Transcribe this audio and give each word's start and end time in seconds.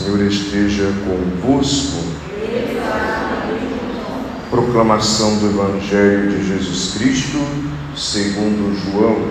Senhor 0.00 0.22
esteja 0.22 0.90
convosco. 1.04 2.02
Proclamação 4.48 5.36
do 5.36 5.50
Evangelho 5.50 6.30
de 6.30 6.48
Jesus 6.48 6.94
Cristo, 6.94 7.38
segundo 7.94 8.74
João. 8.82 9.28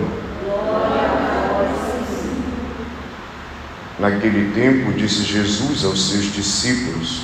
Naquele 3.98 4.52
tempo 4.54 4.92
disse 4.92 5.24
Jesus 5.24 5.84
aos 5.84 6.08
seus 6.08 6.32
discípulos: 6.32 7.22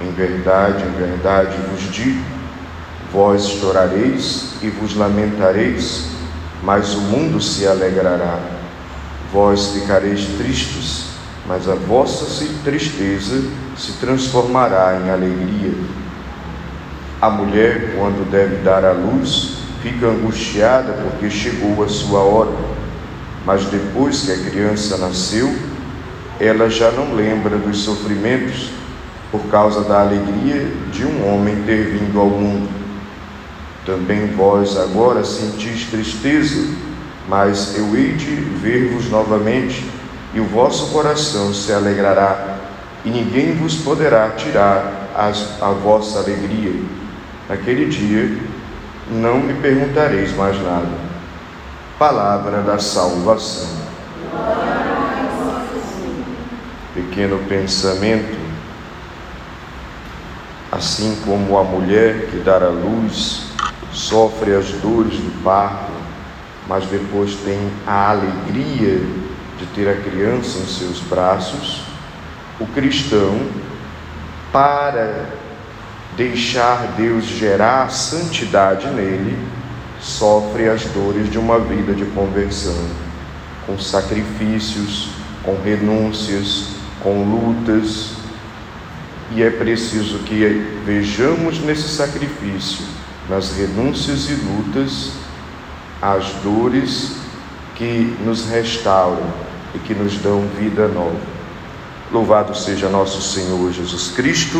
Em 0.00 0.12
verdade, 0.12 0.84
em 0.84 0.92
verdade 0.92 1.56
vos 1.68 1.92
digo, 1.92 2.22
vós 3.12 3.44
chorareis 3.44 4.52
e 4.62 4.68
vos 4.68 4.94
lamentareis, 4.94 6.10
mas 6.62 6.94
o 6.94 7.00
mundo 7.00 7.42
se 7.42 7.66
alegrará. 7.66 8.38
Vós 9.32 9.72
ficareis 9.74 10.26
tristes, 10.38 11.11
mas 11.46 11.68
a 11.68 11.74
vossa 11.74 12.44
tristeza 12.64 13.42
se 13.76 13.92
transformará 13.92 15.00
em 15.02 15.10
alegria. 15.10 15.72
A 17.20 17.30
mulher, 17.30 17.94
quando 17.96 18.28
deve 18.30 18.56
dar 18.56 18.84
à 18.84 18.92
luz, 18.92 19.58
fica 19.82 20.06
angustiada 20.06 20.92
porque 20.92 21.30
chegou 21.30 21.82
a 21.82 21.88
sua 21.88 22.20
hora. 22.20 22.52
Mas 23.44 23.64
depois 23.66 24.22
que 24.22 24.32
a 24.32 24.50
criança 24.50 24.96
nasceu, 24.96 25.52
ela 26.38 26.70
já 26.70 26.90
não 26.90 27.14
lembra 27.14 27.56
dos 27.56 27.78
sofrimentos 27.78 28.70
por 29.30 29.42
causa 29.46 29.82
da 29.82 30.00
alegria 30.00 30.68
de 30.92 31.04
um 31.04 31.32
homem 31.32 31.62
ter 31.64 31.84
vindo 31.86 32.18
ao 32.20 32.28
mundo. 32.28 32.68
Também 33.84 34.28
vós 34.28 34.76
agora 34.76 35.24
sentis 35.24 35.86
tristeza, 35.86 36.68
mas 37.28 37.76
eu 37.76 37.96
hei 37.96 38.12
de 38.12 38.34
ver-vos 38.34 39.10
novamente, 39.10 39.84
e 40.34 40.40
o 40.40 40.46
vosso 40.46 40.88
coração 40.92 41.52
se 41.52 41.72
alegrará, 41.72 42.56
e 43.04 43.10
ninguém 43.10 43.54
vos 43.54 43.76
poderá 43.76 44.30
tirar 44.30 45.10
as, 45.14 45.60
a 45.60 45.70
vossa 45.70 46.20
alegria. 46.20 46.80
Naquele 47.48 47.86
dia 47.86 48.38
não 49.10 49.40
me 49.40 49.54
perguntareis 49.54 50.34
mais 50.34 50.60
nada. 50.62 50.88
Palavra 51.98 52.62
da 52.62 52.78
salvação. 52.78 53.68
Pequeno 56.94 57.38
pensamento, 57.48 58.38
assim 60.70 61.18
como 61.24 61.58
a 61.58 61.64
mulher 61.64 62.28
que 62.30 62.38
dará 62.38 62.68
luz 62.68 63.46
sofre 63.92 64.54
as 64.54 64.70
dores 64.72 65.14
do 65.14 65.42
parto, 65.42 65.92
mas 66.66 66.86
depois 66.86 67.34
tem 67.36 67.70
a 67.86 68.10
alegria 68.10 69.00
de 69.62 69.66
ter 69.74 69.88
a 69.88 69.94
criança 69.94 70.58
em 70.58 70.66
seus 70.66 70.98
braços, 70.98 71.82
o 72.58 72.66
cristão, 72.66 73.46
para 74.52 75.26
deixar 76.16 76.94
Deus 76.96 77.24
gerar 77.24 77.88
santidade 77.90 78.88
nele, 78.88 79.38
sofre 80.00 80.68
as 80.68 80.82
dores 80.86 81.30
de 81.30 81.38
uma 81.38 81.60
vida 81.60 81.94
de 81.94 82.04
conversão, 82.06 82.76
com 83.64 83.78
sacrifícios, 83.78 85.10
com 85.44 85.56
renúncias, 85.62 86.70
com 87.00 87.22
lutas, 87.22 88.14
e 89.30 89.42
é 89.42 89.50
preciso 89.50 90.18
que 90.20 90.44
vejamos 90.84 91.60
nesse 91.60 91.88
sacrifício, 91.88 92.84
nas 93.30 93.56
renúncias 93.56 94.28
e 94.28 94.34
lutas, 94.34 95.12
as 96.02 96.26
dores 96.42 97.16
que 97.76 98.16
nos 98.24 98.44
restauram 98.48 99.51
e 99.74 99.78
que 99.78 99.94
nos 99.94 100.16
dão 100.18 100.42
vida 100.58 100.88
nova. 100.88 101.16
Louvado 102.10 102.54
seja 102.54 102.88
nosso 102.88 103.22
Senhor 103.22 103.72
Jesus 103.72 104.08
Cristo. 104.08 104.58